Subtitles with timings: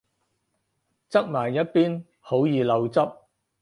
[1.11, 2.99] 側埋一邊好易漏汁